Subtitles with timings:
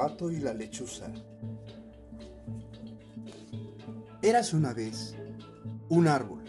[0.00, 1.12] pato y la lechuza.
[4.22, 5.14] Eras una vez
[5.90, 6.42] un árbol.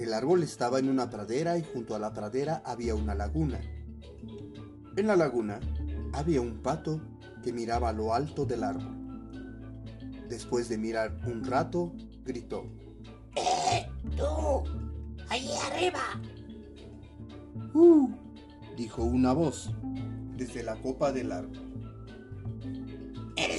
[0.00, 3.60] El árbol estaba en una pradera y junto a la pradera había una laguna.
[4.96, 5.60] En la laguna
[6.14, 7.00] había un pato
[7.44, 9.30] que miraba a lo alto del árbol.
[10.28, 12.64] Después de mirar un rato, gritó.
[13.36, 13.88] ¡Eh!
[14.16, 14.64] ¡Tú!
[15.28, 16.02] ¡Allí arriba!
[17.72, 18.10] ¡Uh!
[18.76, 19.70] dijo una voz
[20.36, 21.65] desde la copa del árbol.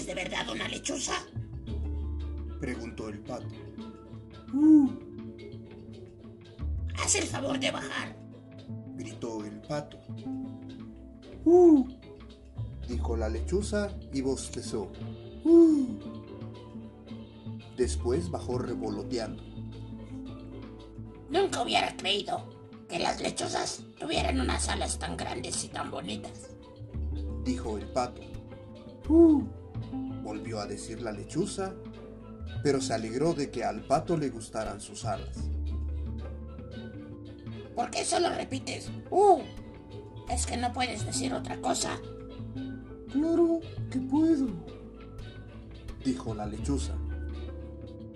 [0.08, 1.14] ¿Eres de verdad una lechuza?
[2.62, 3.54] Preguntó el pato.
[4.54, 4.90] ¡Uh!
[6.98, 8.16] Haz el favor de bajar.
[8.96, 9.98] Gritó el pato.
[11.44, 11.86] ¡Uh!
[12.88, 14.94] Dijo la lechuza y bostezó.
[15.44, 16.00] ¡Uh!
[17.76, 19.44] Después bajó revoloteando.
[21.30, 22.48] Nunca hubiera creído
[22.88, 26.52] que las lechuzas tuvieran unas alas tan grandes y tan bonitas.
[27.44, 28.22] Dijo el pato.
[29.10, 29.44] ¡Uh!
[30.24, 31.74] Volvió a decir la lechuza,
[32.64, 35.38] pero se alegró de que al pato le gustaran sus alas.
[37.76, 38.90] ¿Por qué solo repites?
[39.12, 39.40] ¡Uh!
[40.30, 42.00] ¿Es que no puedes decir otra cosa?
[43.12, 44.48] Claro que puedo,
[46.04, 46.94] dijo la lechuza.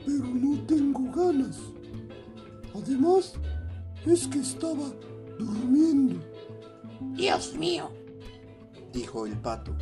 [0.05, 1.59] Pero no tengo ganas.
[2.73, 3.33] Además,
[4.05, 4.91] es que estaba
[5.37, 6.19] durmiendo.
[7.13, 7.91] Dios mío,
[8.91, 9.75] dijo el pato.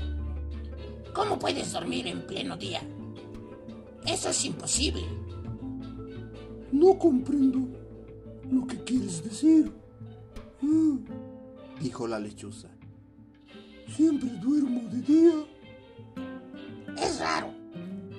[1.13, 2.81] ¿Cómo puedes dormir en pleno día?
[4.05, 5.03] Eso es imposible.
[6.71, 7.67] No comprendo
[8.49, 9.71] lo que quieres decir.
[10.63, 10.97] Ah,
[11.79, 12.69] dijo la lechuza.
[13.87, 15.33] Siempre duermo de día.
[16.97, 17.53] Es raro,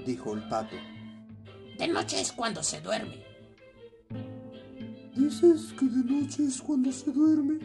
[0.05, 0.77] dijo el pato.
[1.79, 3.25] De noche es cuando se duerme.
[5.15, 7.59] ¿Dices que de noche es cuando se duerme?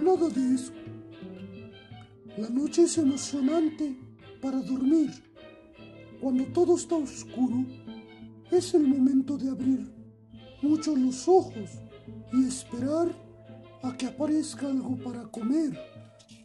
[0.00, 0.72] Nada de eso.
[2.36, 3.96] La noche es emocionante
[4.42, 5.10] para dormir.
[6.20, 7.64] Cuando todo está oscuro,
[8.50, 9.94] es el momento de abrir
[10.60, 11.70] mucho los ojos
[12.32, 13.14] y esperar
[13.84, 15.78] a que aparezca algo para comer.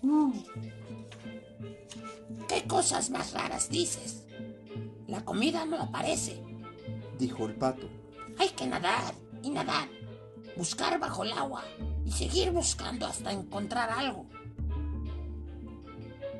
[0.04, 0.32] Mm.
[2.48, 4.26] ¿Qué cosas más raras dices?
[5.08, 6.44] La comida no aparece,
[7.18, 7.90] dijo el pato.
[8.38, 9.90] Hay que nadar y nadar,
[10.56, 11.64] buscar bajo el agua
[12.06, 14.28] y seguir buscando hasta encontrar algo.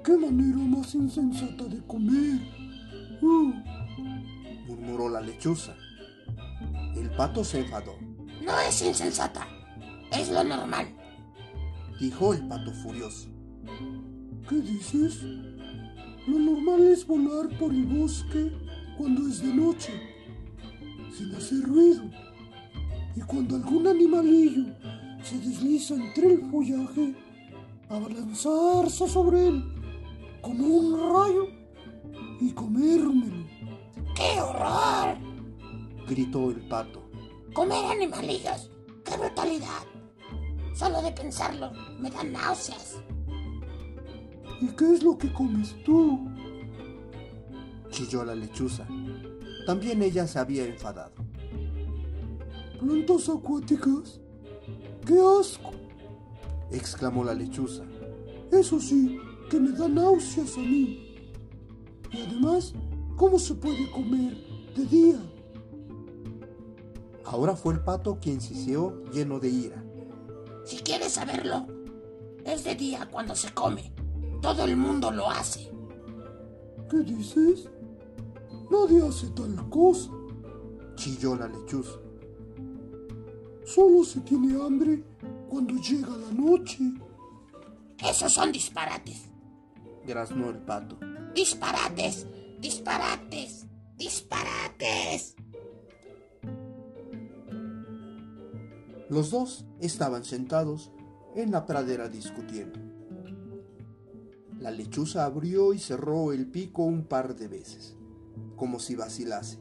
[0.10, 2.40] ¡Qué manera más insensata de comer!
[3.22, 3.54] Uh.
[4.66, 5.76] murmuró la lechuza.
[6.96, 7.94] El pato se enfadó.
[8.44, 9.48] No es insensata,
[10.12, 10.88] es lo normal,
[12.00, 13.30] dijo el pato furioso.
[14.50, 15.22] ¿Qué dices?
[16.26, 18.52] Lo normal es volar por el bosque
[18.98, 19.94] cuando es de noche,
[21.16, 22.10] sin hacer ruido.
[23.16, 24.74] Y cuando algún animalillo
[25.22, 27.16] se desliza entre el follaje,
[27.90, 29.79] abalanzarse sobre él
[30.42, 31.48] como un rayo
[32.40, 33.46] y comérmelo.
[34.16, 35.18] ¡Qué horror!
[36.08, 37.10] gritó el pato.
[37.54, 38.72] Comer animalillos,
[39.04, 39.84] qué brutalidad.
[40.74, 43.02] Solo de pensarlo me dan náuseas.
[44.62, 46.28] ¿Y qué es lo que comes tú?
[47.90, 48.88] Chilló la lechuza.
[49.66, 51.14] También ella se había enfadado.
[52.80, 54.20] ¿Plantas acuáticas?
[55.06, 55.72] ¡Qué asco!
[56.72, 57.84] exclamó la lechuza.
[58.52, 59.20] Eso sí,
[59.50, 61.16] que me da náuseas a mí.
[62.12, 62.74] Y además,
[63.18, 64.38] ¿cómo se puede comer
[64.76, 65.20] de día?
[67.26, 69.84] Ahora fue el pato quien siseó lleno de ira.
[70.66, 71.68] Si quieres saberlo,
[72.46, 73.92] es de día cuando se come.
[74.42, 75.72] Todo el mundo lo hace.
[76.90, 77.70] ¿Qué dices?
[78.72, 80.12] Nadie hace tal cosa.
[80.96, 82.00] Chilló la lechuza.
[83.66, 85.04] Solo se tiene hambre
[85.48, 86.80] cuando llega la noche.
[88.00, 89.29] Esos son disparates.
[90.10, 90.98] Graznó el pato.
[91.36, 92.26] Disparates,
[92.60, 95.36] disparates, disparates.
[99.08, 100.92] Los dos estaban sentados
[101.36, 102.80] en la pradera discutiendo.
[104.58, 107.96] La lechuza abrió y cerró el pico un par de veces,
[108.56, 109.60] como si vacilase,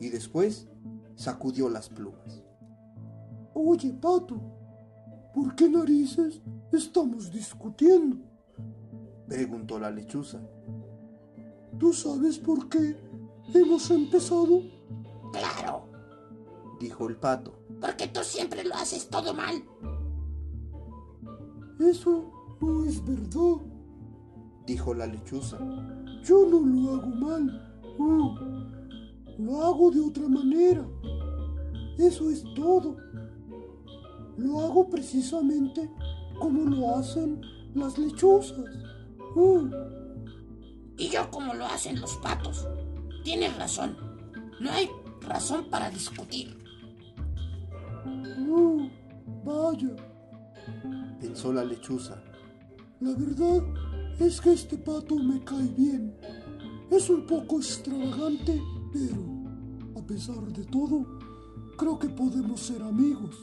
[0.00, 0.66] y después
[1.14, 2.42] sacudió las plumas.
[3.54, 4.40] Oye, pato,
[5.32, 6.42] ¿por qué narices
[6.72, 8.27] estamos discutiendo?
[9.28, 10.40] Preguntó la lechuza.
[11.78, 12.96] ¿Tú sabes por qué
[13.54, 14.62] hemos empezado?
[15.32, 15.84] Claro,
[16.80, 17.52] dijo el pato.
[17.80, 19.62] Porque tú siempre lo haces todo mal.
[21.78, 23.62] Eso no es verdad,
[24.66, 25.58] dijo la lechuza.
[26.24, 27.82] Yo no lo hago mal.
[27.98, 28.34] Uh,
[29.42, 30.86] lo hago de otra manera.
[31.98, 32.96] Eso es todo.
[34.36, 35.90] Lo hago precisamente
[36.38, 37.40] como lo hacen
[37.74, 38.64] las lechuzas.
[39.38, 39.70] Uh,
[40.96, 42.66] Y yo como lo hacen los patos.
[43.22, 43.96] Tienes razón.
[44.60, 44.90] No hay
[45.20, 46.58] razón para discutir.
[48.04, 48.88] uh,
[49.44, 49.94] vaya.
[51.20, 52.20] Pensó la lechuza.
[53.00, 53.62] La verdad
[54.18, 56.16] es que este pato me cae bien.
[56.90, 58.60] Es un poco extravagante,
[58.92, 59.22] pero
[59.96, 61.06] a pesar de todo,
[61.76, 63.36] creo que podemos ser amigos.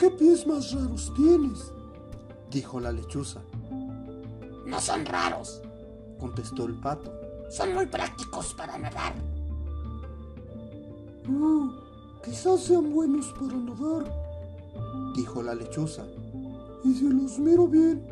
[0.00, 1.72] ¿Qué pies más raros tienes?
[2.50, 3.40] Dijo la lechuza.
[4.66, 5.60] No son raros.
[6.18, 7.12] Contestó el pato.
[7.50, 9.14] Son muy prácticos para nadar.
[11.28, 11.70] Uh,
[12.24, 14.10] quizás sean buenos para nadar.
[15.14, 16.06] Dijo la lechuza.
[16.84, 18.06] Y si los miro bien,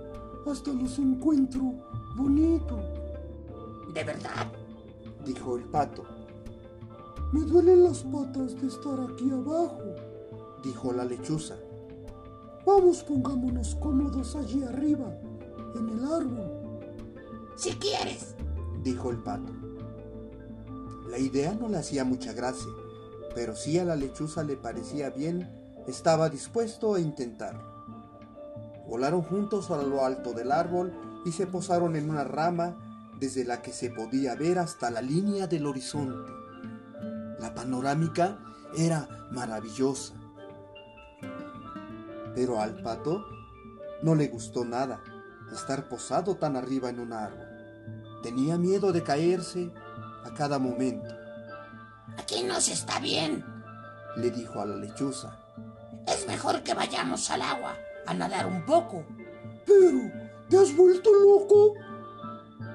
[0.51, 1.75] hasta los encuentro
[2.17, 2.79] bonito.
[3.95, 4.53] De verdad.
[5.25, 6.05] Dijo el pato.
[7.33, 9.95] Me duelen las patas de estar aquí abajo.
[10.63, 11.57] Dijo la lechuza.
[12.67, 15.17] Vamos, pongámonos cómodos allí arriba,
[15.77, 16.51] en el árbol.
[17.57, 18.35] Si quieres.
[18.83, 19.53] Dijo el pato.
[21.09, 22.67] La idea no le hacía mucha gracia,
[23.37, 25.49] pero si a la lechuza le parecía bien,
[25.87, 27.57] estaba dispuesto a intentar.
[28.89, 30.93] Volaron juntos a lo alto del árbol
[31.25, 32.77] y se posaron en una rama
[33.21, 36.33] desde la que se podía ver hasta la línea del horizonte.
[37.39, 38.39] La panorámica
[38.77, 40.16] era maravillosa.
[42.37, 43.27] Pero al pato
[44.03, 45.03] no le gustó nada
[45.53, 47.49] estar posado tan arriba en un árbol.
[48.23, 49.73] Tenía miedo de caerse
[50.23, 51.09] a cada momento.
[52.19, 53.43] Aquí no se está bien.
[54.17, 55.39] Le dijo a la lechuza.
[56.07, 57.75] Es mejor que vayamos al agua
[58.07, 59.05] a nadar un poco.
[59.65, 60.13] Pero,
[60.51, 61.73] ¿te has vuelto loco?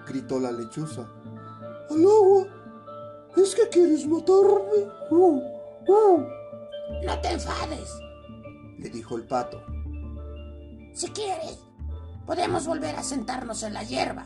[0.07, 1.07] Gritó la lechuza.
[1.89, 2.47] ¿Al agua?
[3.37, 4.89] ¿Es que quieres matarme?
[5.11, 5.39] Uh,
[5.87, 6.25] uh.
[7.05, 7.91] No te enfades.
[8.81, 9.63] Le dijo el pato.
[10.93, 11.59] Si quieres,
[12.25, 14.25] podemos volver a sentarnos en la hierba.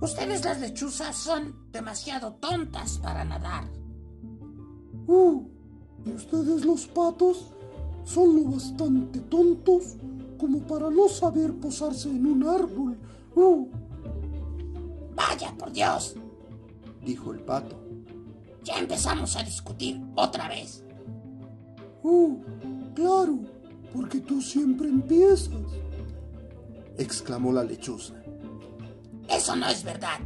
[0.00, 3.64] Ustedes las lechuzas son demasiado tontas para nadar.
[5.06, 5.48] Uh,
[6.04, 7.52] y ustedes los patos
[8.04, 9.96] son lo bastante tontos
[10.38, 12.98] como para no saber posarse en un árbol.
[13.34, 13.68] Uh,
[15.14, 16.16] Vaya, por Dios.
[17.04, 17.80] Dijo el pato.
[18.62, 20.83] Ya empezamos a discutir otra vez.
[22.04, 22.40] Uh,
[22.94, 23.40] claro,
[23.92, 25.50] porque tú siempre empiezas.
[26.96, 28.14] Exclamó la lechuza.
[29.28, 30.20] Eso no es verdad.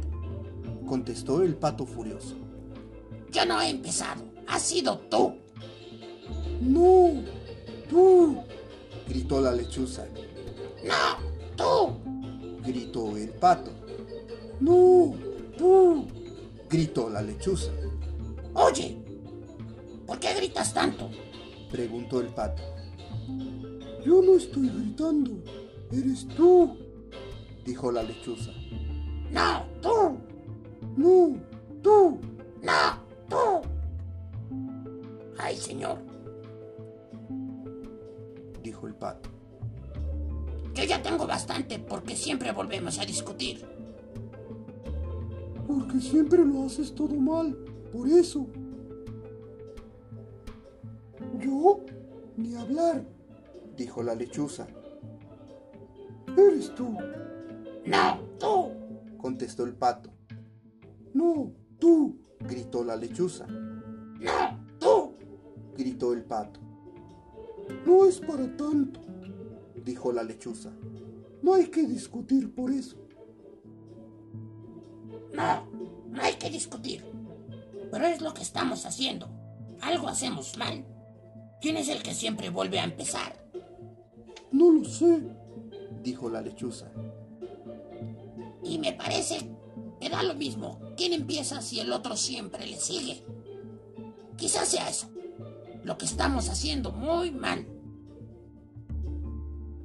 [0.85, 2.35] Contestó el pato furioso.
[3.31, 4.23] Yo no he empezado.
[4.47, 5.35] Has sido tú.
[6.61, 7.23] No,
[7.89, 8.37] tú.
[9.07, 10.05] Gritó la lechuza.
[10.85, 12.61] No, tú.
[12.63, 13.71] Gritó el pato.
[14.59, 15.15] No,
[15.57, 16.07] tú.
[16.69, 17.71] Gritó la lechuza.
[18.53, 18.97] Oye,
[20.05, 21.09] ¿por qué gritas tanto?
[21.71, 22.63] Preguntó el pato.
[24.03, 25.31] Yo no estoy gritando.
[25.91, 26.77] Eres tú.
[27.65, 28.51] Dijo la lechuza.
[29.31, 30.17] No, tú.
[30.97, 31.35] No,
[31.83, 32.19] tú.
[32.63, 33.67] No, tú.
[35.37, 35.99] Ay, señor.
[38.63, 39.29] Dijo el pato.
[40.73, 43.65] Yo ya tengo bastante porque siempre volvemos a discutir.
[45.67, 47.55] Porque siempre lo haces todo mal.
[47.91, 48.47] Por eso.
[51.59, 51.81] Yo,
[52.37, 53.03] ni hablar.
[53.75, 54.65] Dijo la lechuza.
[56.37, 56.95] Eres tú.
[57.85, 58.71] No, tú.
[59.17, 60.09] Contestó el pato.
[61.13, 62.17] No, tú.
[62.39, 63.45] Gritó la lechuza.
[63.47, 65.15] No, tú.
[65.77, 66.61] Gritó el pato.
[67.85, 69.01] No es para tanto.
[69.83, 70.71] Dijo la lechuza.
[71.41, 72.95] No hay que discutir por eso.
[75.33, 75.65] No,
[76.09, 77.03] no hay que discutir.
[77.91, 79.27] Pero es lo que estamos haciendo.
[79.81, 80.85] Algo hacemos mal.
[81.61, 83.35] ¿Quién es el que siempre vuelve a empezar?
[84.51, 85.21] No lo sé.
[86.01, 86.91] Dijo la lechuza.
[88.63, 89.49] Y me parece
[89.99, 93.23] que da lo mismo quién empieza si el otro siempre le sigue.
[94.37, 95.09] Quizás sea eso.
[95.83, 97.67] Lo que estamos haciendo muy mal.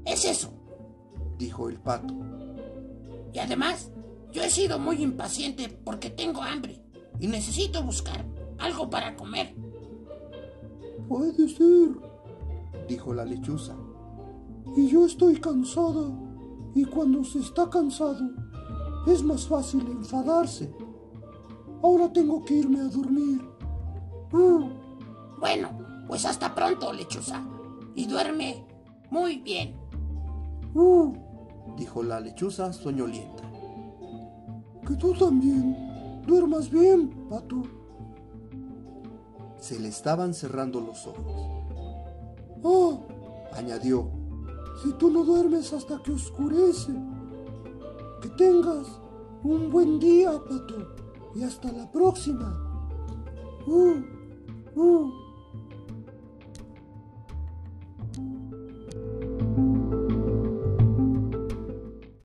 [0.04, 0.52] Es eso.
[1.38, 2.14] Dijo el pato.
[3.32, 3.90] Y además,
[4.32, 6.80] yo he sido muy impaciente porque tengo hambre
[7.18, 8.24] y necesito buscar
[8.58, 9.54] algo para comer.
[11.08, 11.90] Puede ser.
[12.88, 13.74] Dijo la lechuza.
[14.76, 16.10] Y yo estoy cansada.
[16.74, 18.30] Y cuando se está cansado,
[19.06, 20.74] es más fácil enfadarse.
[21.82, 23.40] Ahora tengo que irme a dormir.
[24.32, 24.68] Uh,
[25.38, 25.68] Bueno,
[26.08, 27.42] pues hasta pronto, lechuza.
[27.94, 28.64] Y duerme
[29.10, 29.74] muy bien.
[30.74, 31.12] uh,
[31.76, 33.42] Dijo la lechuza soñolienta.
[34.86, 35.76] que tú también
[36.26, 37.62] duermas bien, pato.
[39.64, 41.24] Se le estaban cerrando los ojos.
[42.62, 44.10] Ah, Añadió.
[44.82, 46.92] si tú no duermes hasta que oscurece.
[48.20, 48.86] Que tengas
[49.42, 50.94] un buen día, pato,
[51.34, 52.54] y hasta la próxima.
[53.66, 54.02] Uh,
[54.78, 55.23] uh.